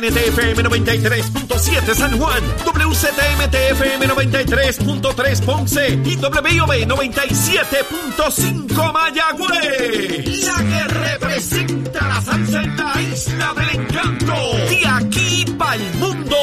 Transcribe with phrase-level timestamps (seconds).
[0.00, 10.46] WKNTFM 93.7 San Juan, WCTMTFM 93.3 Ponce y WIOB 97.5 Mayagüez.
[10.46, 14.34] La que representa la salsa en la isla del encanto.
[14.70, 16.36] De aquí para el mundo.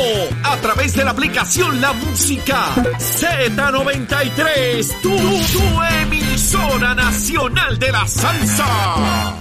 [0.43, 5.01] A través de la aplicación La Música Z93.
[5.01, 9.33] Tu, tu emisora nacional de la salsa.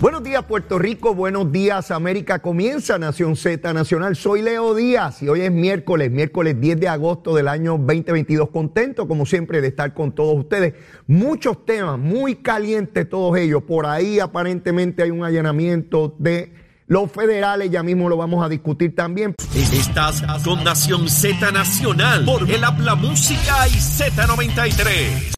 [0.00, 5.28] Buenos días Puerto Rico, buenos días América, comienza Nación Z Nacional, soy Leo Díaz y
[5.28, 9.94] hoy es miércoles, miércoles 10 de agosto del año 2022, contento como siempre de estar
[9.94, 10.74] con todos ustedes,
[11.08, 16.52] muchos temas muy calientes todos ellos, por ahí aparentemente hay un allanamiento de
[16.86, 19.34] los federales, ya mismo lo vamos a discutir también.
[19.52, 25.37] Estás con Nación Z Nacional por el Habla Música y Z93.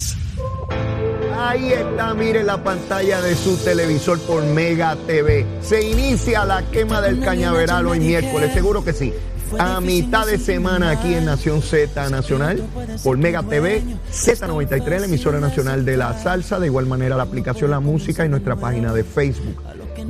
[1.51, 5.45] Ahí está, mire la pantalla de su televisor por Mega TV.
[5.61, 9.13] Se inicia la quema del cañaveral hoy miércoles, seguro que sí.
[9.59, 12.65] A mitad de semana aquí en Nación Z Nacional,
[13.03, 17.73] por Mega TV, Z93, la emisora nacional de la salsa, de igual manera la aplicación
[17.73, 19.57] La Música y nuestra página de Facebook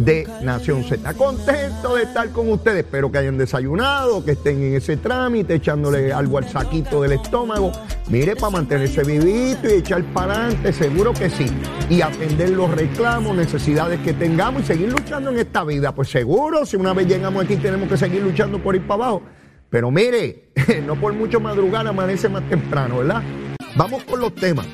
[0.05, 1.15] de Nación Z.
[1.15, 2.85] Contento de estar con ustedes.
[2.85, 7.73] Espero que hayan desayunado, que estén en ese trámite, echándole algo al saquito del estómago.
[8.09, 11.47] Mire, para mantenerse vivito y echar para adelante, seguro que sí.
[11.89, 15.95] Y atender los reclamos, necesidades que tengamos y seguir luchando en esta vida.
[15.95, 19.23] Pues seguro, si una vez llegamos aquí, tenemos que seguir luchando por ir para abajo.
[19.69, 20.51] Pero mire,
[20.87, 23.23] no por mucho madrugar, amanece más temprano, ¿verdad?
[23.77, 24.67] Vamos con los temas.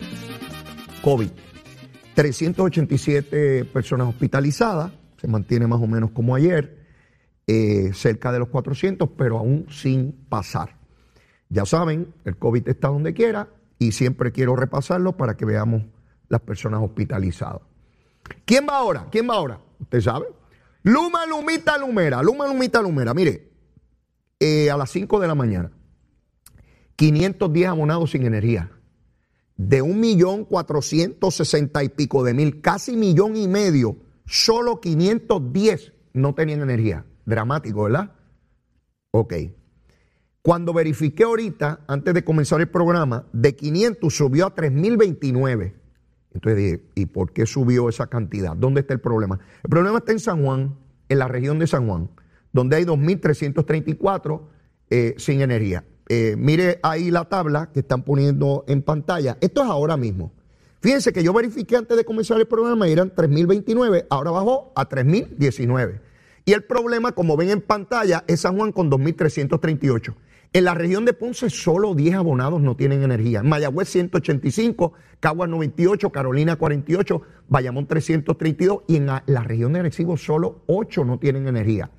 [1.02, 1.28] COVID.
[2.14, 6.86] 387 personas hospitalizadas, se mantiene más o menos como ayer,
[7.46, 10.76] eh, cerca de los 400, pero aún sin pasar.
[11.48, 15.82] Ya saben, el COVID está donde quiera y siempre quiero repasarlo para que veamos
[16.28, 17.62] las personas hospitalizadas.
[18.44, 19.06] ¿Quién va ahora?
[19.10, 19.60] ¿Quién va ahora?
[19.78, 20.26] ¿Usted sabe?
[20.82, 22.22] Luma, Lumita, Lumera.
[22.22, 23.14] Luma, Lumita, Lumera.
[23.14, 23.52] Mire,
[24.40, 25.70] eh, a las 5 de la mañana,
[26.96, 28.72] 510 abonados sin energía.
[29.56, 35.92] De un millón cuatrocientos sesenta y pico de mil, casi millón y medio solo 510
[36.12, 37.04] no tenían energía.
[37.24, 38.12] Dramático, ¿verdad?
[39.10, 39.34] Ok.
[40.42, 45.74] Cuando verifiqué ahorita, antes de comenzar el programa, de 500 subió a 3029.
[46.32, 48.54] Entonces dije, ¿y por qué subió esa cantidad?
[48.56, 49.40] ¿Dónde está el problema?
[49.64, 50.76] El problema está en San Juan,
[51.08, 52.10] en la región de San Juan,
[52.52, 54.42] donde hay 2.334
[54.90, 55.84] eh, sin energía.
[56.08, 59.38] Eh, mire ahí la tabla que están poniendo en pantalla.
[59.40, 60.32] Esto es ahora mismo.
[60.86, 64.88] Fíjense que yo verifiqué antes de comenzar el programa y eran 3.029, ahora bajó a
[64.88, 65.98] 3.019.
[66.44, 70.14] Y el problema, como ven en pantalla, es San Juan con 2.338.
[70.52, 73.42] En la región de Ponce solo 10 abonados no tienen energía.
[73.42, 80.62] Mayagüez 185, Caguas 98, Carolina 48, Bayamón 332 y en la, región de Arecibo solo
[80.66, 81.90] 8 no tienen energía.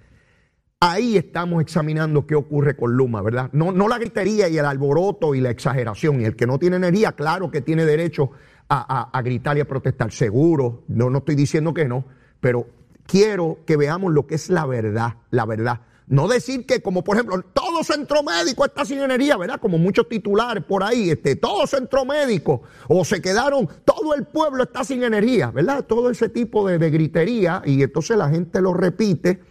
[0.79, 3.49] Ahí estamos examinando qué ocurre con Luma, ¿verdad?
[3.51, 6.21] No, no la gritería y el alboroto y la exageración.
[6.21, 8.31] Y el que no tiene energía, claro que tiene derecho
[8.69, 10.11] a, gritar y a protestar.
[10.11, 12.05] Seguro, no, no estoy diciendo que no,
[12.39, 12.67] pero
[13.05, 15.81] quiero que veamos lo que es la verdad, la verdad.
[16.07, 19.59] No decir que, como por ejemplo, todo centro médico está sin energía, ¿verdad?
[19.59, 24.63] Como muchos titulares por ahí, este, todo centro médico, o se quedaron, todo el pueblo
[24.63, 25.83] está sin energía, ¿verdad?
[25.83, 29.41] Todo ese tipo de, de gritería, y entonces la gente lo repite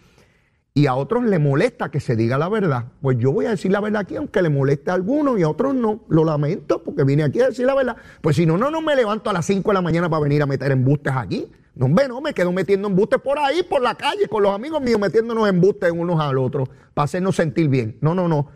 [0.76, 2.92] y a otros le molesta que se diga la verdad.
[3.00, 5.48] Pues yo voy a decir la verdad aquí, aunque le moleste a algunos y a
[5.48, 6.04] otros no.
[6.10, 7.97] Lo lamento porque vine aquí a decir la verdad.
[8.20, 10.42] Pues si no, no, no me levanto a las 5 de la mañana para venir
[10.42, 11.50] a meter embustes aquí.
[11.76, 14.82] No, hombre, no, me quedo metiendo embustes por ahí, por la calle, con los amigos
[14.82, 17.97] míos, metiéndonos embustes unos al otro, para hacernos sentir bien.
[18.03, 18.48] No, no, no.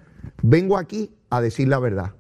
[0.43, 2.13] Vengo aquí a decir la verdad.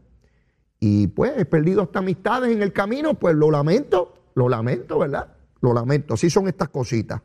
[0.78, 5.34] Y pues he perdido hasta amistades en el camino, pues lo lamento, lo lamento, ¿verdad?
[5.60, 6.14] Lo lamento.
[6.14, 7.20] Así son estas cositas.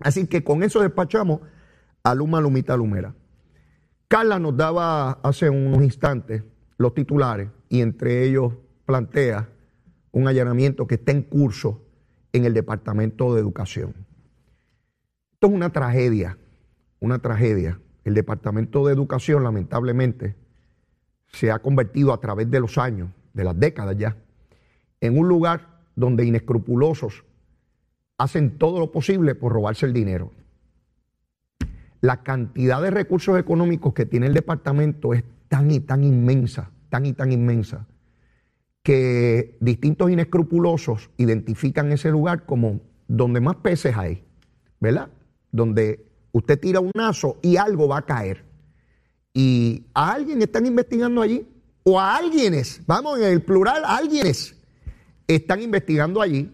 [0.00, 1.40] Así que con eso despachamos
[2.08, 3.14] Aluma Lumita Lumera.
[4.08, 6.42] Carla nos daba hace unos instantes
[6.78, 8.54] los titulares y entre ellos
[8.86, 9.50] plantea
[10.12, 11.82] un allanamiento que está en curso
[12.32, 13.94] en el Departamento de Educación.
[15.34, 16.38] Esto es una tragedia,
[17.00, 17.78] una tragedia.
[18.04, 20.34] El Departamento de Educación, lamentablemente,
[21.26, 24.16] se ha convertido a través de los años, de las décadas ya,
[25.02, 27.24] en un lugar donde inescrupulosos
[28.16, 30.32] hacen todo lo posible por robarse el dinero
[32.00, 37.06] la cantidad de recursos económicos que tiene el departamento es tan y tan inmensa, tan
[37.06, 37.86] y tan inmensa,
[38.82, 44.24] que distintos inescrupulosos identifican ese lugar como donde más peces hay,
[44.80, 45.08] ¿verdad?
[45.50, 48.44] Donde usted tira un lazo y algo va a caer.
[49.34, 51.46] Y a alguien están investigando allí,
[51.84, 54.56] o a alguienes, vamos en el plural, alguienes
[55.26, 56.50] están investigando allí,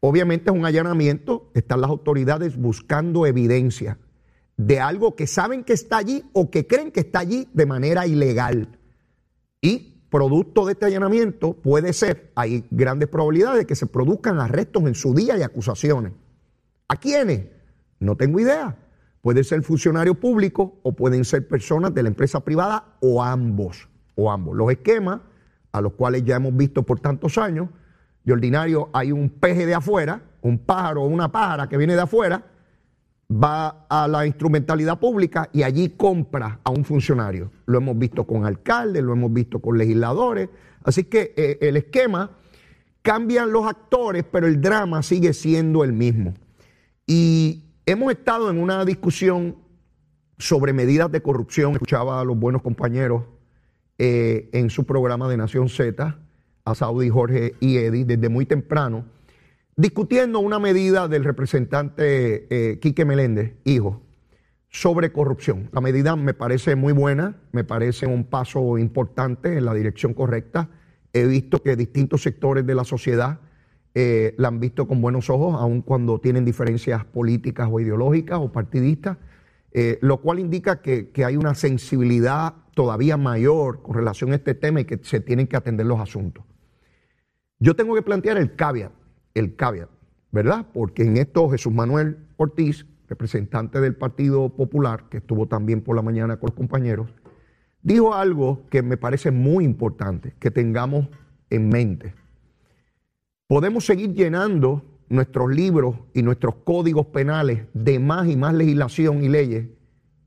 [0.00, 3.98] Obviamente es un allanamiento, están las autoridades buscando evidencia
[4.58, 8.06] de algo que saben que está allí o que creen que está allí de manera
[8.06, 8.76] ilegal.
[9.62, 14.82] Y producto de este allanamiento puede ser, hay grandes probabilidades de que se produzcan arrestos
[14.82, 16.12] en su día y acusaciones.
[16.88, 17.46] ¿A quiénes?
[18.00, 18.76] No tengo idea.
[19.22, 24.30] Puede ser funcionario público o pueden ser personas de la empresa privada o ambos, o
[24.30, 24.56] ambos.
[24.56, 25.20] Los esquemas
[25.70, 27.68] a los cuales ya hemos visto por tantos años,
[28.24, 32.00] de ordinario hay un peje de afuera, un pájaro o una pájara que viene de
[32.00, 32.42] afuera,
[33.30, 37.50] va a la instrumentalidad pública y allí compra a un funcionario.
[37.66, 40.48] Lo hemos visto con alcaldes, lo hemos visto con legisladores.
[40.82, 42.30] Así que eh, el esquema,
[43.02, 46.34] cambian los actores, pero el drama sigue siendo el mismo.
[47.06, 49.56] Y hemos estado en una discusión
[50.38, 51.72] sobre medidas de corrupción.
[51.72, 53.24] Escuchaba a los buenos compañeros
[53.98, 56.18] eh, en su programa de Nación Z,
[56.64, 59.04] a Saudi, Jorge y Eddie, desde muy temprano
[59.78, 64.02] discutiendo una medida del representante eh, Quique Meléndez, hijo,
[64.68, 65.70] sobre corrupción.
[65.72, 70.68] La medida me parece muy buena, me parece un paso importante en la dirección correcta.
[71.12, 73.38] He visto que distintos sectores de la sociedad
[73.94, 78.50] eh, la han visto con buenos ojos, aun cuando tienen diferencias políticas o ideológicas o
[78.50, 79.16] partidistas,
[79.70, 84.54] eh, lo cual indica que, que hay una sensibilidad todavía mayor con relación a este
[84.54, 86.44] tema y que se tienen que atender los asuntos.
[87.60, 88.98] Yo tengo que plantear el caveat
[89.38, 89.88] el caveat,
[90.32, 90.66] ¿verdad?
[90.72, 96.02] Porque en esto Jesús Manuel Ortiz, representante del Partido Popular, que estuvo también por la
[96.02, 97.08] mañana con los compañeros,
[97.82, 101.08] dijo algo que me parece muy importante que tengamos
[101.50, 102.14] en mente.
[103.46, 109.28] Podemos seguir llenando nuestros libros y nuestros códigos penales de más y más legislación y
[109.28, 109.68] leyes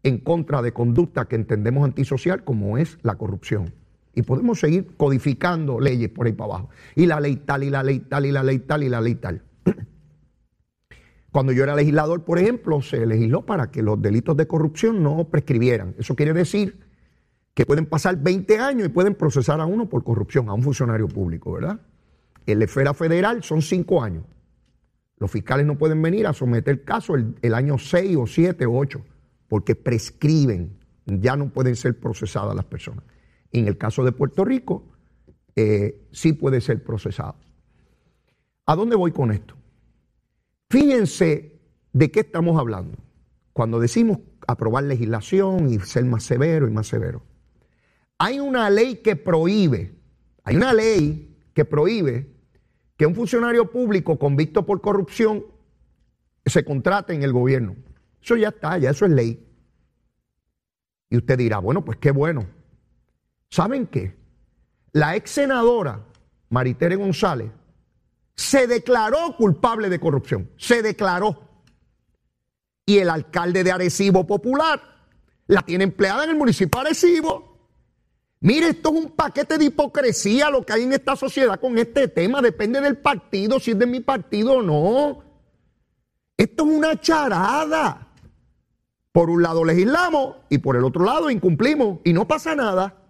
[0.03, 3.73] en contra de conducta que entendemos antisocial como es la corrupción.
[4.13, 6.69] Y podemos seguir codificando leyes por ahí para abajo.
[6.95, 9.15] Y la ley tal, y la ley tal, y la ley tal, y la ley
[9.15, 9.41] tal.
[11.31, 15.29] Cuando yo era legislador, por ejemplo, se legisló para que los delitos de corrupción no
[15.29, 15.95] prescribieran.
[15.97, 16.79] Eso quiere decir
[17.53, 21.07] que pueden pasar 20 años y pueden procesar a uno por corrupción, a un funcionario
[21.07, 21.79] público, ¿verdad?
[22.45, 24.25] En la esfera federal son 5 años.
[25.17, 28.77] Los fiscales no pueden venir a someter caso el, el año 6 o 7 o
[28.77, 29.01] 8,
[29.47, 33.03] porque prescriben, ya no pueden ser procesadas las personas.
[33.51, 34.83] En el caso de Puerto Rico,
[35.55, 37.35] eh, sí puede ser procesado.
[38.65, 39.55] ¿A dónde voy con esto?
[40.69, 41.59] Fíjense
[41.91, 42.97] de qué estamos hablando.
[43.53, 47.23] Cuando decimos aprobar legislación y ser más severo y más severo.
[48.17, 49.95] Hay una ley que prohíbe,
[50.43, 52.31] hay una ley que prohíbe
[52.97, 55.43] que un funcionario público convicto por corrupción
[56.45, 57.75] se contrate en el gobierno.
[58.21, 59.47] Eso ya está, ya eso es ley.
[61.09, 62.45] Y usted dirá, bueno, pues qué bueno.
[63.51, 64.15] ¿Saben qué?
[64.93, 66.05] La ex senadora
[66.49, 67.51] Maritere González
[68.33, 70.49] se declaró culpable de corrupción.
[70.57, 71.49] Se declaró.
[72.85, 74.81] Y el alcalde de Arecibo Popular
[75.47, 77.69] la tiene empleada en el municipio de Arecibo.
[78.39, 82.07] Mire, esto es un paquete de hipocresía lo que hay en esta sociedad con este
[82.07, 82.41] tema.
[82.41, 85.23] Depende del partido, si es de mi partido o no.
[86.37, 88.07] Esto es una charada.
[89.11, 93.00] Por un lado legislamos y por el otro lado incumplimos y no pasa nada.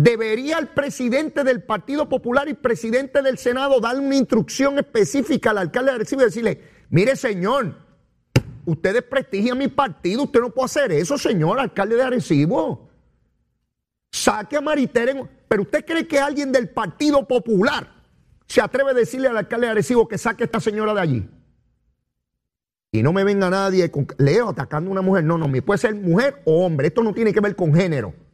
[0.00, 5.58] ¿Debería el presidente del Partido Popular y presidente del Senado dar una instrucción específica al
[5.58, 7.74] alcalde de Arecibo y decirle, mire señor,
[8.64, 12.88] ustedes prestigian mi partido, usted no puede hacer eso, señor alcalde de Arecibo.
[14.12, 17.92] Saque a Maritere, pero usted cree que alguien del Partido Popular
[18.46, 21.28] se atreve a decirle al alcalde de Arecibo que saque a esta señora de allí.
[22.92, 25.24] Y no me venga nadie con Leo atacando a una mujer.
[25.24, 26.86] No, no, puede ser mujer o hombre.
[26.86, 28.27] Esto no tiene que ver con género.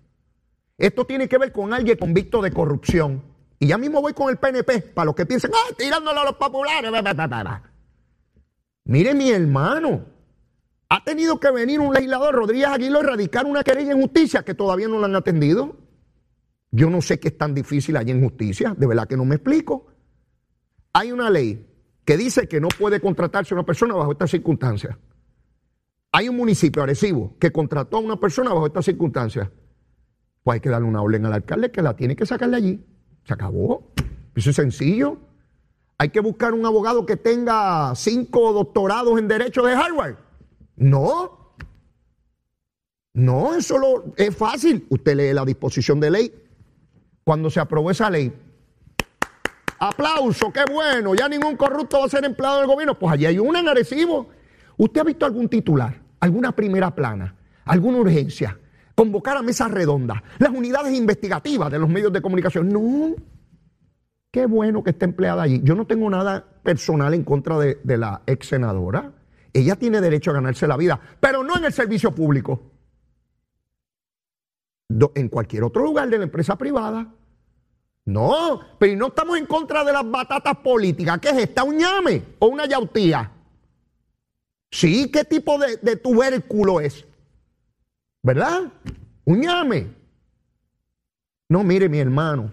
[0.77, 3.23] Esto tiene que ver con alguien convicto de corrupción.
[3.59, 6.35] Y ya mismo voy con el PNP, para los que piensen, ¡ah, tirándolo a los
[6.35, 6.91] populares!
[8.85, 10.05] Mire, mi hermano,
[10.89, 14.55] ha tenido que venir un legislador, Rodríguez Aguilo, a erradicar una querella en justicia que
[14.55, 15.77] todavía no la han atendido.
[16.71, 19.37] Yo no sé qué es tan difícil allí en justicia, de verdad que no me
[19.37, 19.87] explico.
[20.93, 21.67] Hay una ley
[22.05, 24.97] que dice que no puede contratarse una persona bajo estas circunstancias.
[26.11, 29.49] Hay un municipio, Arecibo, que contrató a una persona bajo estas circunstancias
[30.45, 32.85] pues hay que darle una orden al alcalde que la tiene que sacar de allí.
[33.25, 33.91] Se acabó.
[34.37, 35.17] Eso es sencillo.
[35.97, 40.17] Hay que buscar un abogado que tenga cinco doctorados en Derecho de Harvard.
[40.77, 41.57] No.
[43.15, 44.87] No, eso es fácil.
[44.91, 46.35] Usted lee la disposición de ley.
[47.25, 48.31] Cuando se aprobó esa ley,
[49.79, 52.99] aplauso, qué bueno, ya ningún corrupto va a ser empleado del gobierno.
[52.99, 54.29] Pues allí hay una en Arecibo.
[54.77, 57.35] ¿Usted ha visto algún titular, alguna primera plana,
[57.65, 58.59] alguna urgencia?
[58.95, 62.69] Convocar a mesas redondas, las unidades investigativas de los medios de comunicación.
[62.69, 63.15] No.
[64.31, 65.61] Qué bueno que esté empleada allí.
[65.63, 69.13] Yo no tengo nada personal en contra de, la ex senadora.
[69.53, 72.61] Ella tiene derecho a ganarse la vida, pero no en el servicio público.
[75.15, 77.07] En cualquier otro lugar de la empresa privada.
[78.07, 81.19] No, pero no estamos en contra de las batatas políticas.
[81.21, 81.65] ¿Qué es esta?
[81.65, 83.31] ¿Un ñame o una yautía?
[84.71, 87.07] Sí, ¿qué tipo de tubérculo es?
[88.25, 88.73] ¿Verdad?
[89.25, 89.97] Un.
[91.49, 92.53] No, mire mi hermano.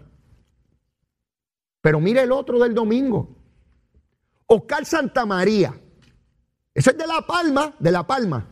[1.82, 3.36] Pero mire el otro del domingo.
[4.48, 5.74] Oscar Santamaría.
[6.74, 8.48] Ese es de La Palma, de La Palma.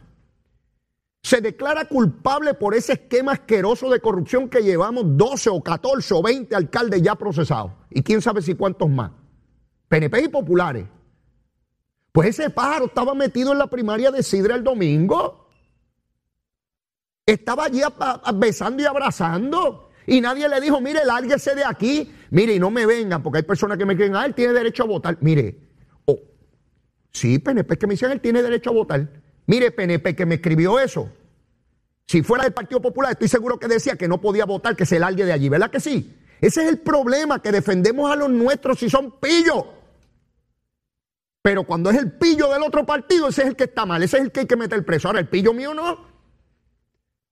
[1.21, 6.23] Se declara culpable por ese esquema asqueroso de corrupción que llevamos 12 o 14 o
[6.23, 7.71] 20 alcaldes ya procesados.
[7.89, 9.11] Y quién sabe si cuántos más.
[9.89, 10.87] PNP y populares.
[12.11, 15.38] Pues ese pájaro estaba metido en la primaria de Sidra el domingo.
[17.29, 17.81] Estaba allí
[18.35, 19.91] besando y abrazando.
[20.07, 22.11] Y nadie le dijo, mire, lárguese de aquí.
[22.31, 24.81] Mire, y no me vengan, porque hay personas que me creen, ah, él tiene derecho
[24.83, 25.17] a votar.
[25.21, 25.59] Mire,
[26.05, 26.19] oh,
[27.11, 29.07] sí, PNP que me dicen, él tiene derecho a votar.
[29.45, 31.11] Mire, PNP que me escribió eso.
[32.07, 34.97] Si fuera del Partido Popular, estoy seguro que decía que no podía votar, que se
[34.97, 36.17] largue de allí, ¿verdad que sí?
[36.41, 39.65] Ese es el problema, que defendemos a los nuestros si son pillos.
[41.43, 44.17] Pero cuando es el pillo del otro partido, ese es el que está mal, ese
[44.17, 45.09] es el que hay que meter preso.
[45.09, 46.08] Ahora, el pillo mío no.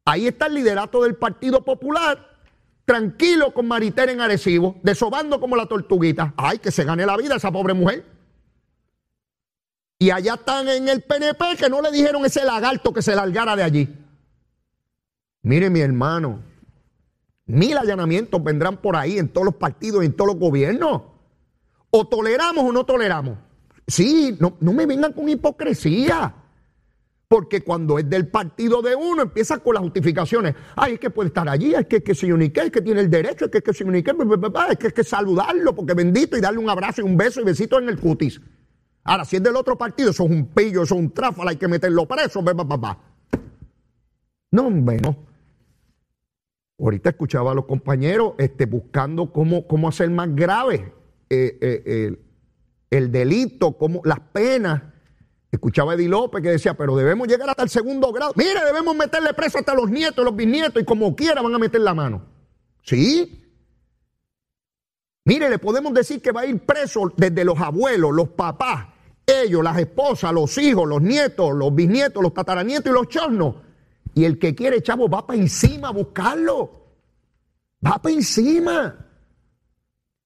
[0.07, 2.29] Ahí está el liderato del Partido Popular,
[2.85, 6.33] tranquilo con Maritere en Arecibo, desobando como la tortuguita.
[6.37, 8.05] Ay, que se gane la vida esa pobre mujer.
[9.99, 13.57] Y allá están en el PNP que no le dijeron ese lagarto que se largara
[13.57, 13.95] de allí.
[15.41, 16.41] Mire, mi hermano,
[17.45, 21.01] mil allanamientos vendrán por ahí en todos los partidos y en todos los gobiernos.
[21.89, 23.39] O toleramos o no toleramos.
[23.85, 26.33] Sí, no, no me vengan con hipocresía.
[27.27, 30.55] Porque cuando es del partido de uno, empieza con las justificaciones.
[30.75, 33.01] Ay, es que puede estar allí, es que, es que se unique, es que tiene
[33.01, 35.03] el derecho, es que, es que se unique, bla, bla, bla, es que es que
[35.03, 38.39] saludarlo, porque bendito, y darle un abrazo y un beso y besito en el cutis.
[39.03, 41.57] Ahora, si es del otro partido, eso es un pillo, eso es un tráfala, hay
[41.57, 42.97] que meterlo preso, bla.
[44.51, 45.17] No, hombre, no.
[46.79, 50.93] Ahorita escuchaba a los compañeros este, buscando cómo, cómo hacer más grave
[51.29, 52.19] eh, eh, el,
[52.89, 54.83] el delito, cómo, las penas.
[55.51, 58.33] Escuchaba a Eddie López que decía, pero debemos llegar hasta el segundo grado.
[58.35, 61.81] Mire, debemos meterle preso hasta los nietos, los bisnietos, y como quiera van a meter
[61.81, 62.25] la mano.
[62.83, 63.43] ¿Sí?
[65.23, 68.87] Mire, le podemos decir que va a ir preso desde los abuelos, los papás,
[69.25, 73.55] ellos, las esposas, los hijos, los nietos, los bisnietos, los tataranietos y los chornos.
[74.13, 76.71] Y el que quiere, chavo, va para encima a buscarlo.
[77.85, 79.05] Va para encima.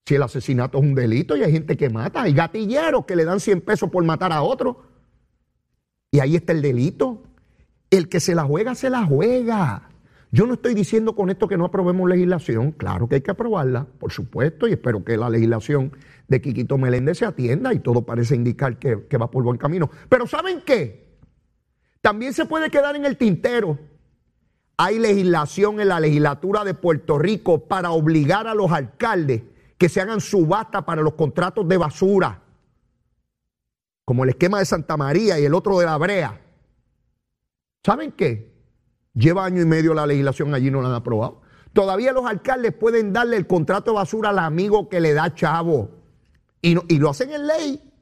[0.05, 3.25] Si el asesinato es un delito y hay gente que mata, hay gatilleros que le
[3.25, 4.90] dan 100 pesos por matar a otro.
[6.11, 7.23] Y ahí está el delito.
[7.89, 9.89] El que se la juega, se la juega.
[10.33, 12.71] Yo no estoy diciendo con esto que no aprobemos legislación.
[12.71, 15.91] Claro que hay que aprobarla, por supuesto, y espero que la legislación
[16.29, 19.89] de Quiquito Meléndez se atienda y todo parece indicar que, que va por buen camino.
[20.07, 21.17] Pero ¿saben qué?
[21.99, 23.77] También se puede quedar en el tintero.
[24.77, 29.43] Hay legislación en la legislatura de Puerto Rico para obligar a los alcaldes
[29.77, 32.41] que se hagan subasta para los contratos de basura,
[34.11, 36.41] como el esquema de Santa María y el otro de la Brea.
[37.81, 38.53] ¿Saben qué?
[39.13, 41.43] Lleva año y medio la legislación allí, no la han aprobado.
[41.71, 45.91] Todavía los alcaldes pueden darle el contrato de basura al amigo que le da chavo.
[46.61, 47.93] Y, no- y lo hacen en ley.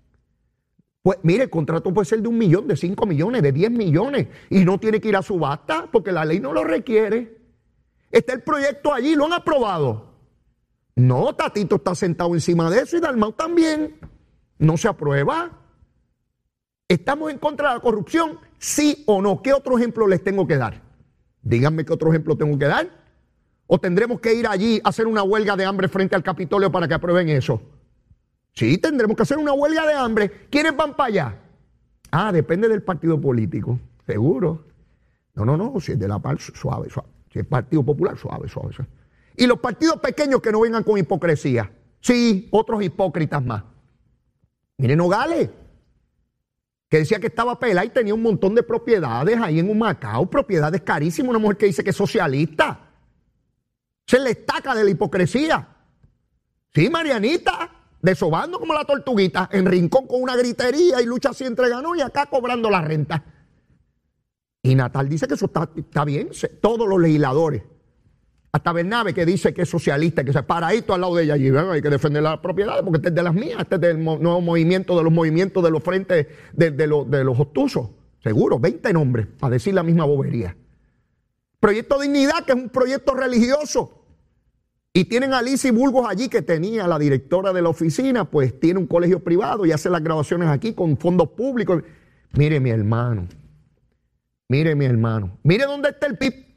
[1.03, 4.29] Pues mire, el contrato puede ser de un millón, de cinco millones, de diez millones.
[4.49, 7.37] Y no tiene que ir a subasta porque la ley no lo requiere.
[8.09, 10.15] Está el proyecto allí, lo han aprobado.
[10.95, 13.99] No, Tatito está sentado encima de eso y Dalmau también.
[14.57, 15.55] No se aprueba.
[16.89, 18.39] ¿Estamos en contra de la corrupción?
[18.57, 19.43] Sí o no.
[19.43, 20.81] ¿Qué otro ejemplo les tengo que dar?
[21.43, 22.89] Díganme qué otro ejemplo tengo que dar.
[23.67, 26.87] ¿O tendremos que ir allí a hacer una huelga de hambre frente al Capitolio para
[26.87, 27.61] que aprueben eso?
[28.53, 30.47] Sí, tendremos que hacer una huelga de hambre.
[30.49, 31.39] ¿Quiénes van para allá?
[32.09, 34.65] Ah, depende del partido político, seguro.
[35.35, 37.09] No, no, no, si es de la PAL, suave, suave.
[37.31, 38.89] Si es Partido Popular, suave, suave, suave.
[39.37, 41.71] Y los partidos pequeños que no vengan con hipocresía.
[42.01, 43.63] Sí, otros hipócritas más.
[44.77, 45.49] Miren Nogales,
[46.89, 50.27] que decía que estaba pelada y tenía un montón de propiedades ahí en un Macao,
[50.27, 52.89] propiedades carísimas, una mujer que dice que es socialista.
[54.07, 55.67] Se le estaca de la hipocresía.
[56.73, 57.69] Sí, Marianita,
[58.01, 62.01] desobando como la tortuguita, en rincón con una gritería y lucha así entre ganó y
[62.01, 63.23] acá cobrando la renta.
[64.63, 67.61] Y Natal dice que eso está, está bien, todos los legisladores.
[68.51, 71.51] Hasta Bernabe que dice que es socialista, que se paradito al lado de ella allí,
[71.51, 71.71] ¿verdad?
[71.71, 74.41] hay que defender las propiedades porque este es de las mías, este es del nuevo
[74.41, 77.89] movimiento de los movimientos de los frentes de, de los, de los obtusos.
[78.23, 80.55] Seguro, 20 nombres para decir la misma bobería.
[81.59, 83.99] Proyecto Dignidad, que es un proyecto religioso.
[84.93, 88.79] Y tienen a Lizzie Burgos allí, que tenía la directora de la oficina, pues tiene
[88.79, 91.83] un colegio privado y hace las grabaciones aquí con fondos públicos.
[92.33, 93.27] Mire, mi hermano,
[94.47, 96.48] mire, mi hermano, mire dónde está el PIB.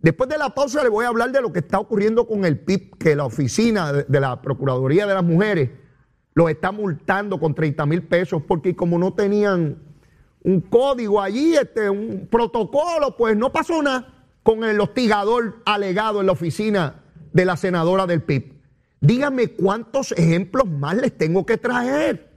[0.00, 2.58] Después de la pausa le voy a hablar de lo que está ocurriendo con el
[2.58, 5.70] PIB, que la oficina de la Procuraduría de las Mujeres
[6.34, 9.78] los está multando con 30 mil pesos porque como no tenían
[10.44, 14.14] un código allí, este, un protocolo, pues no pasó nada
[14.44, 17.02] con el hostigador alegado en la oficina
[17.32, 18.54] de la senadora del PIB.
[19.00, 22.27] Dígame cuántos ejemplos más les tengo que traer.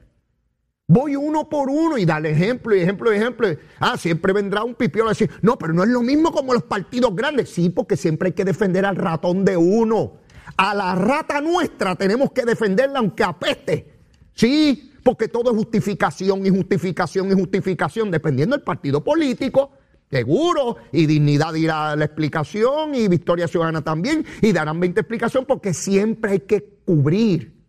[0.91, 3.47] Voy uno por uno y darle ejemplo y ejemplo y ejemplo.
[3.79, 6.63] Ah, siempre vendrá un pipiolo a decir, no, pero no es lo mismo como los
[6.63, 7.49] partidos grandes.
[7.49, 10.17] Sí, porque siempre hay que defender al ratón de uno.
[10.57, 13.93] A la rata nuestra tenemos que defenderla aunque apeste.
[14.33, 19.71] Sí, porque todo es justificación y justificación y justificación, dependiendo del partido político.
[20.09, 25.73] Seguro, y Dignidad dirá la explicación, y Victoria Ciudadana también, y darán 20 explicaciones, porque
[25.73, 27.60] siempre hay que cubrir,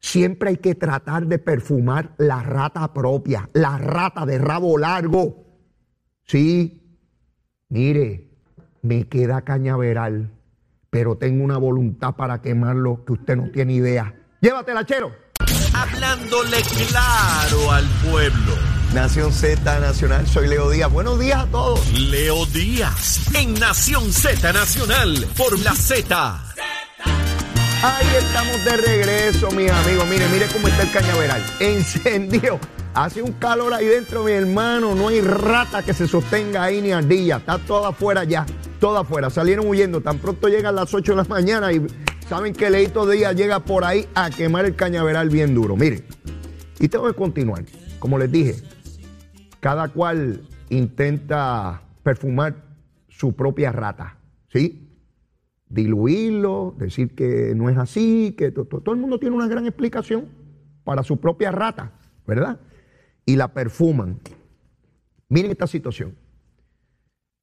[0.00, 5.44] siempre hay que tratar de perfumar la rata propia, la rata de rabo largo.
[6.24, 6.98] Sí,
[7.68, 8.30] mire,
[8.82, 10.30] me queda cañaveral,
[10.90, 14.14] pero tengo una voluntad para quemarlo que usted no tiene idea.
[14.40, 15.12] Llévatela, chero.
[15.74, 18.54] Hablándole claro al pueblo.
[18.94, 20.90] Nación Z Nacional, soy Leo Díaz.
[20.90, 21.92] Buenos días a todos.
[21.92, 26.42] Leo Díaz, en Nación Z Nacional, por la Z.
[27.80, 30.04] Ahí estamos de regreso, mis amigos.
[30.08, 31.40] Mire, mire cómo está el cañaveral.
[31.60, 32.58] Encendió.
[32.92, 34.96] Hace un calor ahí dentro, mi hermano.
[34.96, 37.36] No hay rata que se sostenga ahí ni ardilla.
[37.36, 38.44] Está toda afuera ya.
[38.80, 39.30] Toda afuera.
[39.30, 40.00] Salieron huyendo.
[40.00, 41.86] Tan pronto llegan las 8 de la mañana y
[42.28, 45.76] saben que Leito Díaz llega por ahí a quemar el cañaveral bien duro.
[45.76, 46.02] Mire.
[46.80, 47.64] Y tengo que continuar.
[48.00, 48.56] Como les dije,
[49.60, 52.56] cada cual intenta perfumar
[53.08, 54.16] su propia rata,
[54.52, 54.87] ¿sí?
[55.70, 60.28] Diluirlo, decir que no es así, que todo el mundo tiene una gran explicación
[60.84, 61.92] para su propia rata,
[62.26, 62.60] ¿verdad?
[63.26, 64.20] Y la perfuman.
[65.28, 66.14] Miren esta situación.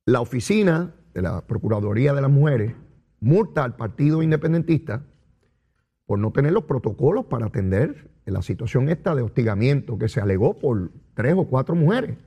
[0.05, 2.73] La oficina de la Procuraduría de las Mujeres
[3.19, 5.03] multa al Partido Independentista
[6.05, 10.57] por no tener los protocolos para atender la situación esta de hostigamiento que se alegó
[10.57, 12.17] por tres o cuatro mujeres.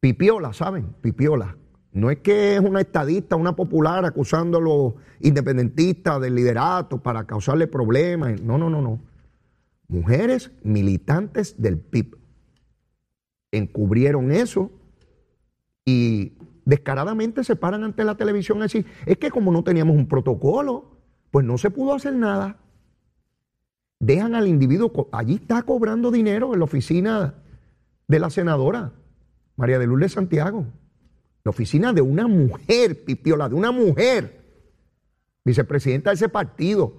[0.00, 0.94] Pipiola, ¿saben?
[1.00, 1.56] Pipiola.
[1.92, 7.26] No es que es una estadista, una popular acusando a los independentistas del liderato para
[7.26, 8.40] causarle problemas.
[8.42, 9.00] No, no, no, no.
[9.88, 12.16] Mujeres militantes del PIB
[13.50, 14.70] encubrieron eso
[15.84, 20.06] y descaradamente se paran ante la televisión a decir, es que como no teníamos un
[20.06, 20.96] protocolo,
[21.32, 22.60] pues no se pudo hacer nada
[24.00, 27.34] dejan al individuo, allí está cobrando dinero en la oficina
[28.08, 28.92] de la senadora
[29.56, 30.66] María de Lourdes Santiago,
[31.44, 34.40] la oficina de una mujer, Pipiola, de una mujer,
[35.44, 36.98] vicepresidenta de ese partido,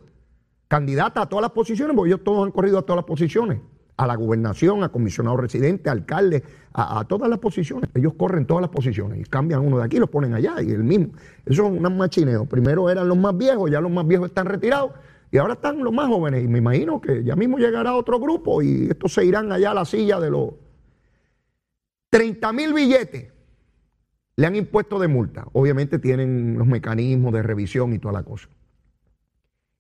[0.67, 3.59] candidata a todas las posiciones, porque ellos todos han corrido a todas las posiciones,
[3.97, 7.89] a la gobernación, a comisionado residente, a alcalde, a, todas las posiciones.
[7.93, 10.83] Ellos corren todas las posiciones y cambian uno de aquí, lo ponen allá y el
[10.83, 11.09] mismo.
[11.45, 12.45] Eso es un machineo.
[12.45, 14.91] Primero eran los más viejos, ya los más viejos están retirados
[15.31, 18.61] y ahora están los más jóvenes y me imagino que ya mismo llegará otro grupo
[18.61, 20.49] y estos se irán allá a la silla de los
[22.09, 23.31] 30 mil billetes.
[24.35, 25.47] Le han impuesto de multa.
[25.53, 28.49] Obviamente tienen los mecanismos de revisión y toda la cosa.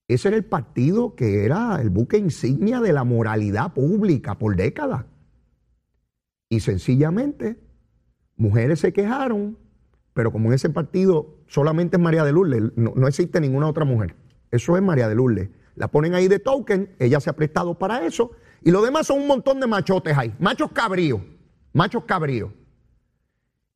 [0.07, 5.05] Ese era el partido que era el buque insignia de la moralidad pública por décadas.
[6.49, 7.57] Y sencillamente,
[8.35, 9.57] mujeres se quejaron,
[10.13, 13.85] pero como en ese partido solamente es María de Lourdes, no, no existe ninguna otra
[13.85, 14.15] mujer.
[14.51, 15.49] Eso es María de Lourdes.
[15.75, 18.31] La ponen ahí de token, ella se ha prestado para eso.
[18.61, 20.35] Y lo demás son un montón de machotes ahí.
[20.39, 21.21] Machos cabríos.
[21.73, 22.51] Machos cabríos.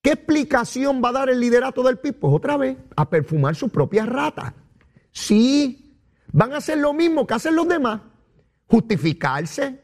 [0.06, 2.20] ¿Qué explicación va a dar el liderato del PIB?
[2.20, 4.54] Pues otra vez, a perfumar sus propias ratas.
[5.12, 6.00] Sí,
[6.32, 8.02] van a hacer lo mismo que hacen los demás.
[8.68, 9.82] Justificarse,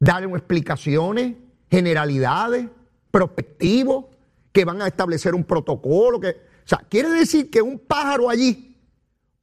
[0.00, 1.36] dar explicaciones,
[1.70, 2.66] generalidades,
[3.12, 4.06] prospectivos,
[4.50, 6.18] que van a establecer un protocolo.
[6.18, 6.22] O
[6.64, 8.76] sea, quiere decir que un pájaro allí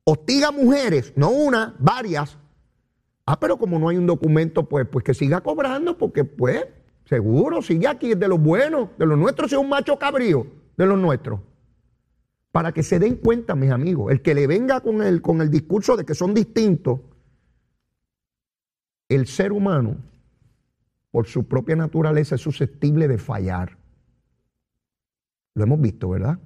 [0.03, 2.37] hostiga mujeres, no una, varias.
[3.25, 6.65] Ah, pero como no hay un documento, pues, pues que siga cobrando, porque pues,
[7.07, 10.85] seguro, sigue aquí, es de los buenos, de los nuestros, es un macho cabrío, de
[10.85, 11.39] los nuestros.
[12.51, 15.49] Para que se den cuenta, mis amigos, el que le venga con el, con el
[15.49, 16.99] discurso de que son distintos,
[19.09, 19.97] el ser humano,
[21.11, 23.77] por su propia naturaleza, es susceptible de fallar.
[25.55, 26.39] Lo hemos visto, ¿verdad?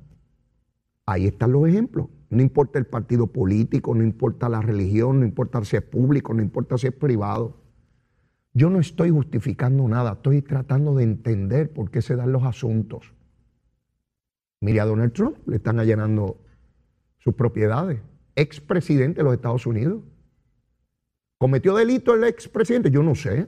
[1.05, 2.07] Ahí están los ejemplos.
[2.29, 6.41] No importa el partido político, no importa la religión, no importa si es público, no
[6.41, 7.60] importa si es privado.
[8.53, 13.13] Yo no estoy justificando nada, estoy tratando de entender por qué se dan los asuntos.
[14.59, 16.37] Mire a Donald Trump, le están allanando
[17.19, 17.99] sus propiedades.
[18.35, 20.01] expresidente de los Estados Unidos.
[21.37, 22.89] ¿Cometió delito el expresidente?
[22.91, 23.47] Yo no sé.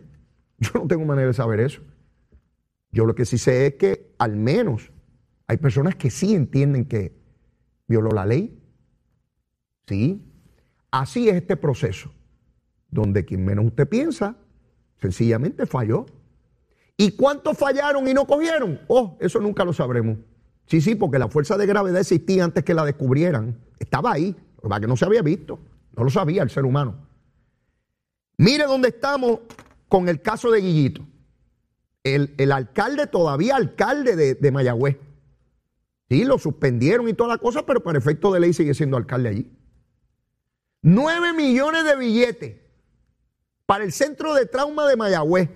[0.59, 1.81] Yo no tengo manera de saber eso.
[2.91, 4.91] Yo lo que sí sé es que al menos
[5.47, 7.15] hay personas que sí entienden que
[7.87, 8.61] violó la ley.
[9.87, 10.21] Sí.
[10.91, 12.11] Así es este proceso,
[12.89, 14.37] donde quien menos usted piensa,
[15.03, 16.05] sencillamente falló.
[16.95, 18.79] ¿Y cuántos fallaron y no cogieron?
[18.87, 20.17] Oh, eso nunca lo sabremos.
[20.65, 23.59] Sí, sí, porque la fuerza de gravedad existía antes que la descubrieran.
[23.79, 25.59] Estaba ahí, para que no se había visto.
[25.97, 26.95] No lo sabía el ser humano.
[28.37, 29.39] Mire dónde estamos
[29.89, 31.01] con el caso de Guillito.
[32.03, 34.97] El, alcalde, todavía alcalde de, de, Mayagüez.
[36.09, 39.29] Sí, lo suspendieron y toda la cosa, pero para efecto de ley sigue siendo alcalde
[39.29, 39.51] allí.
[40.81, 42.62] Nueve millones de billetes
[43.65, 45.49] para el centro de trauma de Mayagüez.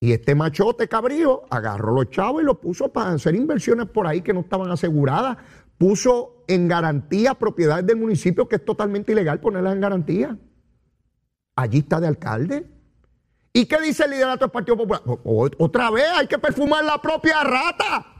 [0.00, 4.22] Y este machote cabrío agarró los chavos y los puso para hacer inversiones por ahí
[4.22, 5.38] que no estaban aseguradas.
[5.76, 10.38] Puso en garantía propiedades del municipio que es totalmente ilegal ponerlas en garantía.
[11.56, 12.70] Allí está de alcalde.
[13.52, 15.02] ¿Y qué dice el liderato del Partido Popular?
[15.58, 18.17] otra vez hay que perfumar la propia rata.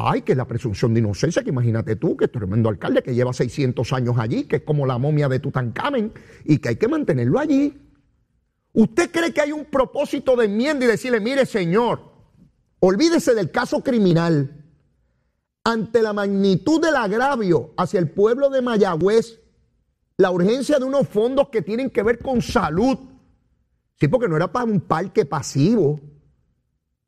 [0.00, 3.32] Ay, que la presunción de inocencia, que imagínate tú, que es tremendo alcalde que lleva
[3.32, 6.12] 600 años allí, que es como la momia de Tutankamen,
[6.44, 7.76] y que hay que mantenerlo allí.
[8.74, 12.12] ¿Usted cree que hay un propósito de enmienda y decirle, mire señor,
[12.78, 14.66] olvídese del caso criminal?
[15.64, 19.40] Ante la magnitud del agravio hacia el pueblo de Mayagüez,
[20.16, 22.98] la urgencia de unos fondos que tienen que ver con salud.
[23.98, 26.00] Sí, porque no era para un parque pasivo,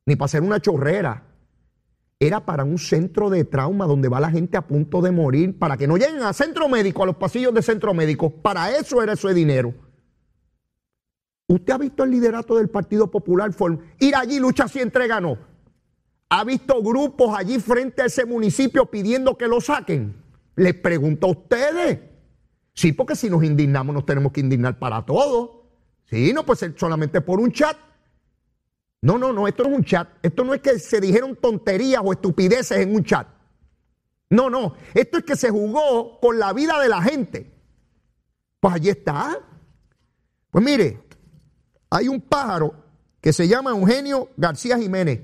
[0.07, 1.30] ni para hacer una chorrera.
[2.23, 5.79] Era para un centro de trauma donde va la gente a punto de morir, para
[5.79, 8.31] que no lleguen al centro médico, a los pasillos de centro médico.
[8.31, 9.73] Para eso era ese dinero.
[11.49, 13.51] ¿Usted ha visto el liderato del Partido Popular
[13.99, 15.39] ir allí, lucha si entrega no?
[16.29, 20.15] ¿Ha visto grupos allí frente a ese municipio pidiendo que lo saquen?
[20.57, 22.01] Les pregunto a ustedes.
[22.75, 25.65] Sí, porque si nos indignamos nos tenemos que indignar para todo.
[26.05, 27.77] Sí, no puede ser solamente por un chat.
[29.03, 30.09] No, no, no, esto no es un chat.
[30.23, 33.27] Esto no es que se dijeron tonterías o estupideces en un chat.
[34.29, 37.51] No, no, esto es que se jugó con la vida de la gente.
[38.61, 39.39] Pues allí está.
[40.51, 41.01] Pues mire,
[41.89, 42.75] hay un pájaro
[43.21, 45.21] que se llama Eugenio García Jiménez.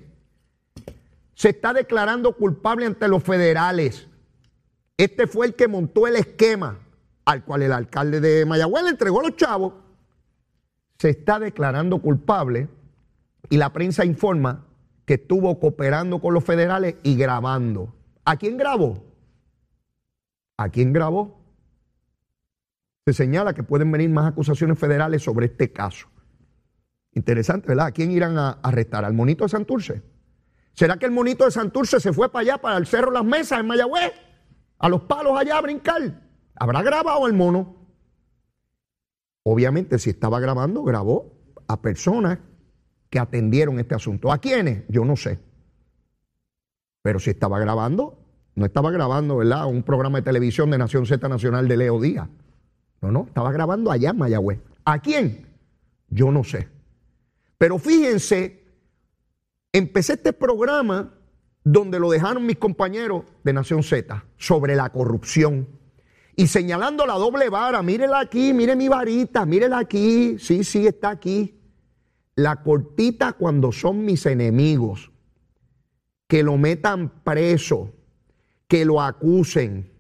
[1.35, 4.09] Se está declarando culpable ante los federales.
[4.97, 6.81] Este fue el que montó el esquema
[7.27, 9.75] al cual el alcalde de Mayagüez le entregó a los chavos.
[10.99, 12.69] Se está declarando culpable
[13.49, 14.67] y la prensa informa
[15.05, 17.95] que estuvo cooperando con los federales y grabando.
[18.25, 19.05] ¿A quién grabó?
[20.57, 21.41] ¿A quién grabó?
[23.07, 26.09] Se señala que pueden venir más acusaciones federales sobre este caso.
[27.13, 27.87] Interesante, ¿verdad?
[27.87, 29.05] ¿A quién irán a arrestar?
[29.05, 30.03] ¿Al monito de Santurce?
[30.73, 33.61] ¿Será que el monito de Santurce se fue para allá, para el Cerro Las Mesas
[33.61, 34.13] en Mayagüez?
[34.79, 36.21] A los palos allá a brincar.
[36.57, 37.77] ¿Habrá grabado el mono?
[39.45, 41.33] Obviamente, si estaba grabando, grabó
[41.69, 42.41] a personas
[43.11, 44.33] que atendieron este asunto.
[44.33, 44.85] ¿A quiénes?
[44.89, 45.39] Yo no sé.
[47.03, 48.19] Pero si estaba grabando,
[48.55, 49.67] no estaba grabando, ¿verdad?
[49.67, 52.29] Un programa de televisión de Nación Z Nacional de Leo Díaz.
[53.01, 54.61] No, no, estaba grabando allá en Mayagüez.
[54.85, 55.47] ¿A quién?
[56.09, 56.69] Yo no sé.
[57.59, 58.65] Pero fíjense,
[59.73, 61.15] empecé este programa
[61.65, 65.69] donde lo dejaron mis compañeros de Nación Z sobre la corrupción
[66.37, 71.11] y señalando la doble vara, mírela aquí, mire mi varita, mírela aquí, sí, sí, está
[71.11, 71.56] aquí.
[72.37, 75.11] La cortita cuando son mis enemigos,
[76.29, 77.95] que lo metan preso,
[78.69, 79.91] que lo acusen,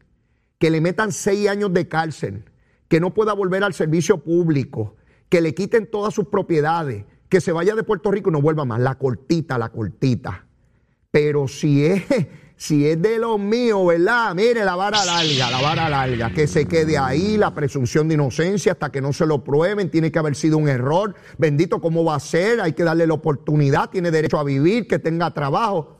[0.58, 2.44] que le metan seis años de cárcel,
[2.88, 4.96] que no pueda volver al servicio público,
[5.28, 8.64] que le quiten todas sus propiedades, que se vaya de Puerto Rico y no vuelva
[8.64, 8.80] más.
[8.80, 10.46] La cortita, la cortita.
[11.10, 12.04] Pero si es,
[12.56, 14.34] si es de los míos, ¿verdad?
[14.34, 16.30] Mire, la vara larga, la vara larga.
[16.30, 19.90] Que se quede ahí la presunción de inocencia hasta que no se lo prueben.
[19.90, 21.14] Tiene que haber sido un error.
[21.36, 22.60] Bendito, ¿cómo va a ser?
[22.60, 23.90] Hay que darle la oportunidad.
[23.90, 25.96] Tiene derecho a vivir, que tenga trabajo.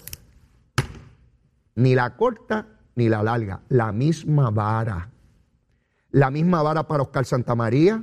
[1.75, 3.61] Ni la corta ni la larga.
[3.69, 5.11] La misma vara.
[6.11, 8.03] La misma vara para Oscar Santamaría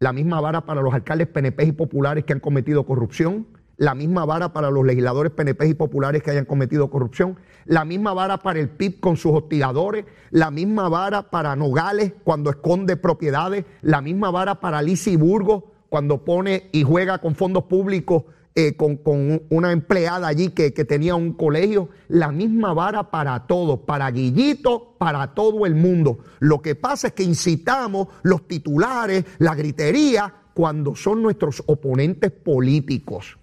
[0.00, 3.46] la misma vara para los alcaldes PNP y populares que han cometido corrupción,
[3.80, 8.12] la misma vara para los legisladores PNP y populares que hayan cometido corrupción, la misma
[8.12, 13.64] vara para el PIB con sus hostigadores, la misma vara para Nogales cuando esconde propiedades,
[13.80, 19.00] la misma vara para Lisi Burgos cuando pone y juega con fondos públicos eh, con,
[19.48, 24.94] una empleada allí que, que, tenía un colegio, la misma vara para todos, para Guillito,
[24.98, 26.18] para todo el mundo.
[26.38, 33.39] Lo que pasa es que incitamos los titulares, la gritería, cuando son nuestros oponentes políticos.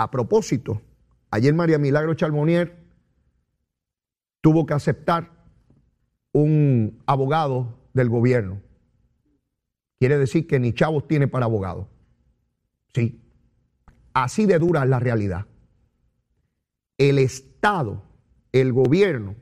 [0.00, 0.80] A propósito,
[1.30, 2.74] ayer María Milagro Charbonnier
[4.40, 5.30] tuvo que aceptar
[6.32, 8.62] un abogado del gobierno.
[9.98, 11.90] Quiere decir que ni chavos tiene para abogado.
[12.94, 13.20] Sí.
[14.14, 15.44] Así de dura es la realidad.
[16.96, 18.02] El Estado,
[18.52, 19.34] el gobierno,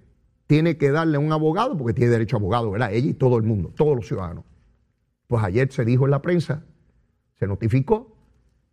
[0.49, 2.93] tiene que darle un abogado, porque tiene derecho a abogado, ¿verdad?
[2.93, 4.45] Ella y todo el mundo, todos los ciudadanos.
[5.29, 6.65] Pues ayer se dijo en la prensa,
[7.39, 8.17] se notificó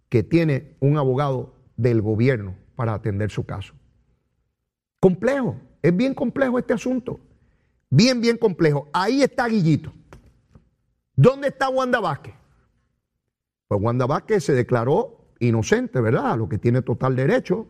[0.10, 3.74] que tiene un abogado del gobierno para atender su caso.
[5.00, 7.20] Complejo, es bien complejo este asunto.
[7.90, 8.90] Bien, bien complejo.
[8.92, 9.94] Ahí está Guillito.
[11.16, 12.34] ¿Dónde está Wanda Vázquez?
[13.68, 16.38] Pues Wanda Vázquez se declaró inocente, ¿verdad?
[16.38, 17.68] Lo que tiene total derecho.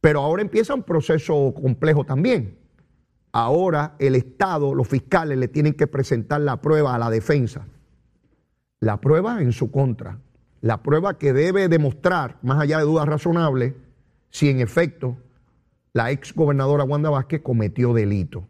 [0.00, 2.58] Pero ahora empieza un proceso complejo también.
[3.32, 7.66] Ahora el Estado, los fiscales le tienen que presentar la prueba a la defensa.
[8.80, 10.18] La prueba en su contra.
[10.62, 13.74] La prueba que debe demostrar, más allá de dudas razonables,
[14.30, 15.18] si en efecto
[15.92, 18.46] la ex gobernadora Wanda Vázquez cometió delito.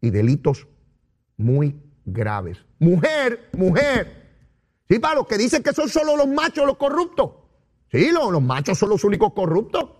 [0.00, 0.66] Y delitos
[1.36, 2.58] muy graves.
[2.78, 4.22] Mujer, mujer.
[4.88, 7.30] Sí, para los que dicen que son solo los machos los corruptos.
[7.90, 9.90] Sí, los, machos son los únicos corruptos.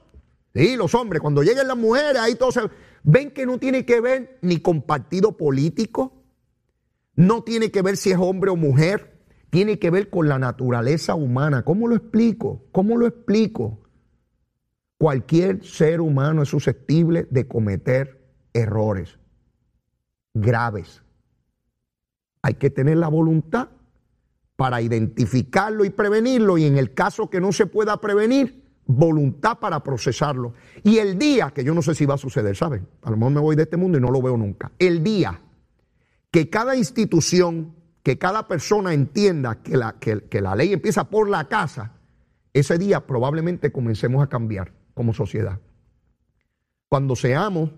[0.55, 1.21] Sí, los hombres.
[1.21, 2.59] Cuando lleguen las mujeres, ahí todos.
[3.03, 6.15] Ven que no tiene que ver ni con partido político.
[7.15, 9.12] No tiene que ver si es hombre o mujer.
[9.53, 11.62] Tiene que ver con la naturaleza humana.
[11.62, 12.65] ¿Cómo lo explico?
[12.73, 13.83] ¿Cómo lo explico?
[14.97, 18.19] Cualquier ser humano es susceptible de cometer
[18.55, 19.19] errores
[20.33, 21.03] graves.
[22.41, 23.69] Hay que tener la voluntad
[24.57, 29.83] para identificarlo y prevenirlo y en el caso que no se pueda prevenir, voluntad para
[29.83, 30.55] procesarlo.
[30.83, 32.88] Y el día, que yo no sé si va a suceder, ¿saben?
[33.03, 34.73] A lo mejor me voy de este mundo y no lo veo nunca.
[34.79, 35.43] El día
[36.31, 41.49] que cada institución, que cada persona entienda que la, que, la ley empieza por la
[41.49, 41.93] casa,
[42.53, 45.61] ese día probablemente comencemos a cambiar como sociedad.
[46.88, 47.71] Cuando seamos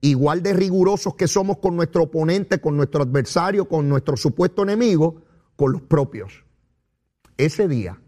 [0.00, 5.22] igual de rigurosos que somos con nuestro oponente, con nuestro adversario, con nuestro supuesto enemigo,
[5.56, 6.44] con los propios.
[7.36, 8.00] Ese día,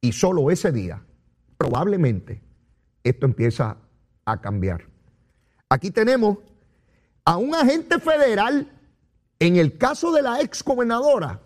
[0.00, 1.04] y solo ese día,
[1.56, 2.42] probablemente
[3.04, 3.76] esto empieza
[4.24, 4.86] a cambiar.
[5.68, 6.38] Aquí tenemos
[7.24, 8.79] a un agente federal,
[9.40, 11.40] en el caso de la ex gobernadora,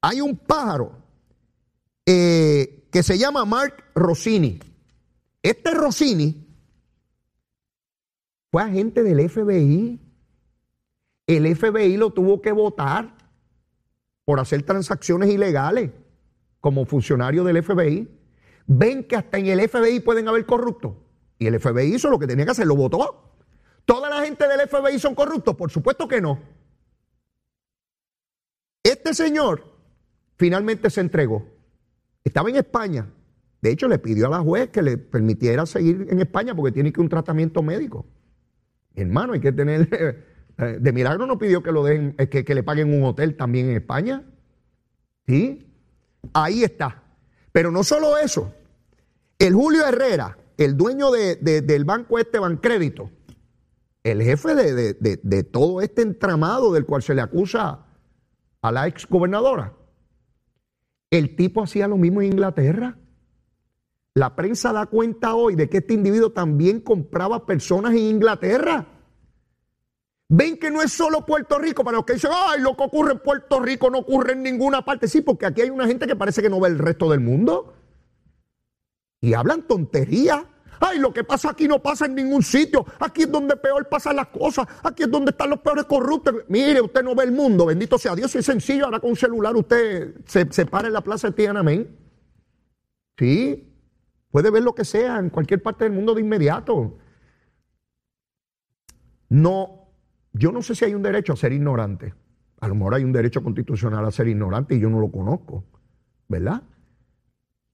[0.00, 0.96] hay un pájaro
[2.06, 4.60] eh, que se llama Mark Rossini.
[5.42, 6.46] Este Rossini
[8.50, 10.00] fue agente del FBI.
[11.26, 13.16] El FBI lo tuvo que votar
[14.24, 15.90] por hacer transacciones ilegales
[16.60, 18.08] como funcionario del FBI.
[18.66, 20.94] Ven que hasta en el FBI pueden haber corruptos.
[21.38, 23.36] Y el FBI hizo lo que tenía que hacer, lo votó.
[23.84, 25.56] ¿Toda la gente del FBI son corruptos?
[25.56, 26.59] Por supuesto que no.
[29.02, 29.64] Este señor
[30.36, 31.46] finalmente se entregó.
[32.22, 33.10] Estaba en España.
[33.62, 36.92] De hecho, le pidió a la juez que le permitiera seguir en España porque tiene
[36.92, 38.04] que un tratamiento médico.
[38.94, 40.28] Hermano, hay que tener.
[40.58, 43.76] Eh, de milagro no pidió que lo eh, que, le paguen un hotel también en
[43.76, 44.22] España.
[45.26, 45.66] ¿Sí?
[46.34, 47.02] Ahí está.
[47.50, 48.52] Pero no solo eso.
[49.38, 53.10] El Julio Herrera, el dueño del banco este Bancrédito,
[54.04, 57.86] el jefe de, de, todo este entramado del cual se le acusa
[58.62, 59.74] a la ex gobernadora,
[61.10, 62.96] el tipo hacía lo mismo en Inglaterra.
[64.14, 68.86] La prensa da cuenta hoy de que este individuo también compraba personas en Inglaterra.
[70.28, 73.12] Ven que no es solo Puerto Rico, para los que dicen, ay, lo que ocurre
[73.12, 75.08] en Puerto Rico no ocurre en ninguna parte.
[75.08, 77.74] Sí, porque aquí hay una gente que parece que no ve el resto del mundo.
[79.20, 80.44] Y hablan tonterías.
[80.80, 82.84] Ay, lo que pasa aquí no pasa en ningún sitio.
[82.98, 84.66] Aquí es donde peor pasan las cosas.
[84.82, 86.34] Aquí es donde están los peores corruptos.
[86.48, 87.66] Mire, usted no ve el mundo.
[87.66, 88.34] Bendito sea Dios.
[88.34, 88.86] Es sencillo.
[88.86, 91.96] Ahora con un celular usted se, se para en la plaza de Tiananmen.
[93.18, 93.70] Sí,
[94.30, 96.98] Puede ver lo que sea en cualquier parte del mundo de inmediato.
[99.28, 99.92] No,
[100.32, 102.14] yo no sé si hay un derecho a ser ignorante.
[102.60, 105.64] A lo mejor hay un derecho constitucional a ser ignorante y yo no lo conozco,
[106.28, 106.62] ¿verdad?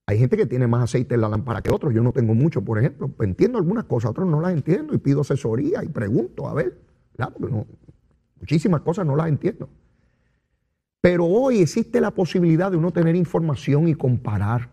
[0.09, 1.93] Hay gente que tiene más aceite en la lámpara que otros.
[1.93, 3.11] Yo no tengo mucho, por ejemplo.
[3.21, 6.79] Entiendo algunas cosas, otras no las entiendo y pido asesoría y pregunto, a ver,
[8.41, 9.69] muchísimas cosas no las entiendo.
[11.01, 14.71] Pero hoy existe la posibilidad de uno tener información y comparar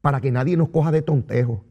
[0.00, 1.64] para que nadie nos coja de tontejo.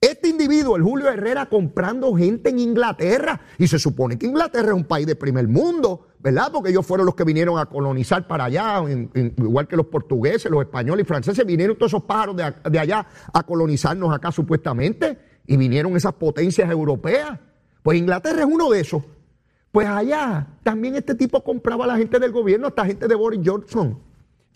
[0.00, 4.74] Este individuo, el Julio Herrera, comprando gente en Inglaterra, y se supone que Inglaterra es
[4.74, 6.50] un país de primer mundo, ¿verdad?
[6.52, 8.82] Porque ellos fueron los que vinieron a colonizar para allá,
[9.14, 13.06] igual que los portugueses, los españoles y franceses, vinieron todos esos pájaros de, de allá
[13.32, 17.38] a colonizarnos acá supuestamente, y vinieron esas potencias europeas.
[17.80, 19.04] Pues Inglaterra es uno de esos.
[19.70, 23.40] Pues allá también este tipo compraba a la gente del gobierno, esta gente de Boris
[23.44, 24.00] Johnson,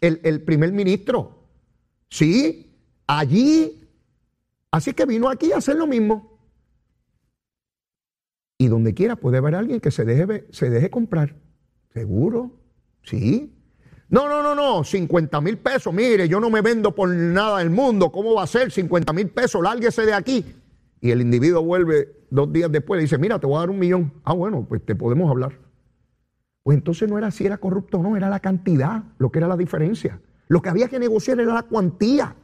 [0.01, 1.45] el, el primer ministro.
[2.09, 3.89] Sí, allí.
[4.73, 6.37] Así que vino aquí a hacer lo mismo.
[8.59, 11.37] Y donde quiera puede haber alguien que se deje, se deje comprar.
[11.93, 12.53] ¿Seguro?
[13.03, 13.53] Sí.
[14.09, 15.95] No, no, no, no, 50 mil pesos.
[15.95, 18.11] Mire, yo no me vendo por nada del mundo.
[18.11, 19.63] ¿Cómo va a ser 50 mil pesos?
[19.63, 20.45] Lárguese de aquí.
[21.01, 23.79] Y el individuo vuelve dos días después y dice, mira, te voy a dar un
[23.79, 24.13] millón.
[24.25, 25.59] Ah, bueno, pues te podemos hablar.
[26.63, 29.49] Pues entonces no era si era corrupto o no, era la cantidad, lo que era
[29.49, 30.21] la diferencia.
[30.49, 32.37] Lo que había que negociar era la cuantía.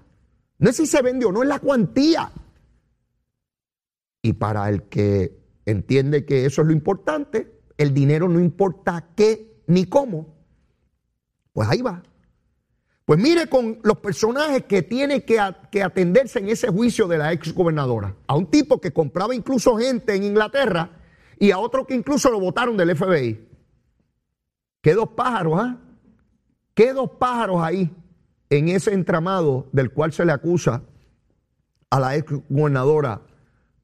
[0.58, 2.30] No es si se vendió, no es la cuantía.
[4.22, 9.62] Y para el que entiende que eso es lo importante, el dinero no importa qué
[9.66, 10.34] ni cómo,
[11.52, 12.02] pues ahí va.
[13.04, 15.38] Pues mire con los personajes que tiene que,
[15.70, 18.16] que, atenderse en ese juicio de la ex gobernadora.
[18.26, 20.90] A un tipo que compraba incluso gente en Inglaterra
[21.38, 23.48] y a otro que incluso lo votaron del FBI.
[24.82, 25.78] ¿Qué dos pájaros, ah?
[26.74, 27.94] ¿Qué dos pájaros ahí
[28.50, 30.82] en ese entramado del cual se le acusa
[31.90, 33.22] a la ex gobernadora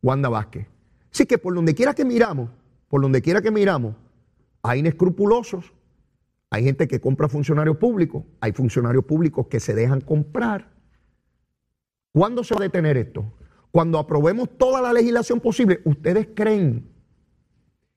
[0.03, 0.67] Wanda Vázquez?
[1.13, 2.51] Así que por donde quiera que miramos,
[2.93, 3.97] por donde quiera que miramos,
[4.63, 5.73] hay inescrupulosos
[6.51, 10.71] hay gente que compra funcionarios públicos, hay funcionarios públicos que se dejan comprar.
[12.13, 13.33] ¿Cuándo se va a detener esto?
[13.71, 16.91] Cuando aprobemos toda la legislación posible, ¿ustedes creen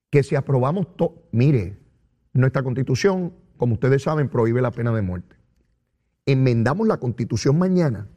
[0.10, 1.78] que si aprobamos todo, mire,
[2.32, 5.36] nuestra constitución, como ustedes saben, prohíbe la pena de muerte.
[6.26, 8.08] Enmendamos la constitución mañana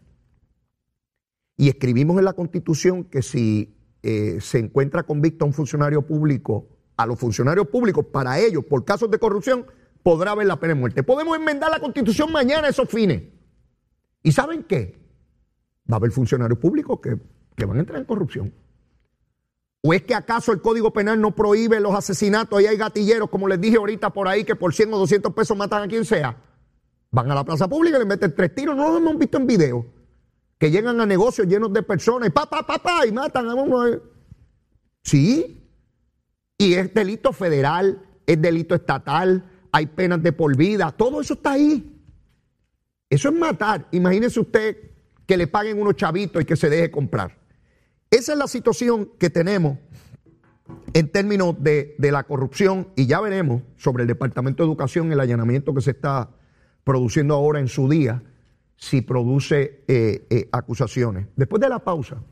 [1.56, 6.68] y escribimos en la constitución que si eh, se encuentra convicto a un funcionario público,
[6.96, 9.66] a los funcionarios públicos, para ellos, por casos de corrupción,
[10.02, 11.02] podrá haber la pena de muerte.
[11.02, 13.22] Podemos enmendar la constitución mañana a esos fines.
[14.22, 14.98] ¿Y saben qué?
[15.90, 17.18] Va a haber funcionarios públicos que,
[17.56, 18.52] que van a entrar en corrupción.
[19.82, 22.58] ¿O es que acaso el Código Penal no prohíbe los asesinatos?
[22.58, 25.56] Ahí hay gatilleros, como les dije ahorita por ahí, que por 100 o 200 pesos
[25.56, 26.37] matan a quien sea.
[27.11, 28.76] Van a la plaza pública y le meten tres tiros.
[28.76, 29.87] No lo hemos visto en video.
[30.59, 34.01] Que llegan a negocios llenos de personas y pa, pa, y matan a uno.
[35.03, 35.64] Sí.
[36.59, 41.53] Y es delito federal, es delito estatal, hay penas de por vida, todo eso está
[41.53, 41.94] ahí.
[43.09, 43.87] Eso es matar.
[43.92, 44.77] Imagínese usted
[45.27, 47.38] que le paguen unos chavitos y que se deje comprar.
[48.11, 49.79] Esa es la situación que tenemos
[50.92, 55.75] en términos de, la corrupción y ya veremos sobre el Departamento de Educación el allanamiento
[55.75, 56.31] que se está
[56.85, 58.23] produciendo ahora en su día,
[58.78, 61.26] si produce eh, eh, acusaciones.
[61.34, 62.22] Después de la pausa,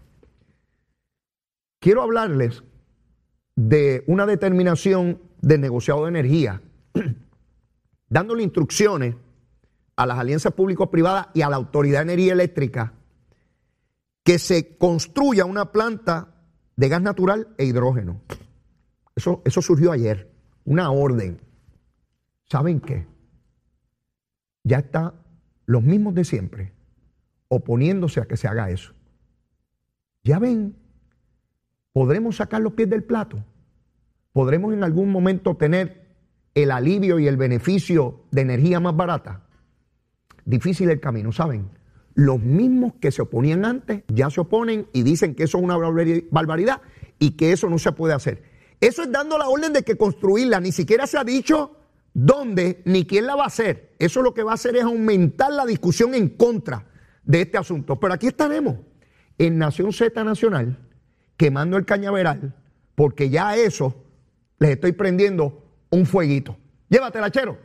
[1.80, 2.62] quiero hablarles
[3.56, 6.62] de una determinación del negociado de energía
[8.08, 9.16] dándole instrucciones
[9.96, 12.94] a las alianzas público-privadas y a la Autoridad de Energía Eléctrica
[14.22, 16.28] que se construya una planta
[16.76, 18.20] de gas natural e hidrógeno.
[19.16, 20.30] Eso, eso surgió ayer,
[20.64, 21.40] una orden.
[22.44, 23.06] ¿Saben qué?
[24.62, 25.14] Ya está
[25.66, 26.72] los mismos de siempre
[27.48, 28.92] oponiéndose a que se haga eso.
[30.24, 30.76] Ya ven,
[31.92, 33.44] podremos sacar los pies del plato.
[34.32, 36.06] Podremos en algún momento tener
[36.54, 39.46] el alivio y el beneficio de energía más barata,
[40.44, 41.70] difícil el camino, ¿saben?
[42.14, 45.76] Los mismos que se oponían antes ya se oponen y dicen que eso es una
[45.76, 46.80] barbaridad
[47.18, 48.42] y que eso no se puede hacer.
[48.80, 51.76] Eso es dando la orden de que construirla, ni siquiera se ha dicho
[52.16, 53.94] dónde ni quién la va a hacer.
[53.98, 56.86] Eso lo que va a hacer es aumentar la discusión en contra
[57.22, 58.00] de este asunto.
[58.00, 58.76] Pero aquí estaremos
[59.36, 60.78] en Nación Z Nacional
[61.36, 62.54] quemando el cañaveral
[62.94, 63.94] porque ya eso
[64.58, 66.56] les estoy prendiendo un fueguito.
[66.88, 67.58] Llévatela, chero.